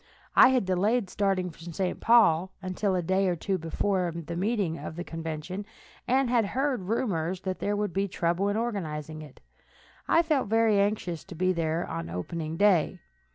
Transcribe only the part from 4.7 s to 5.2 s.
of the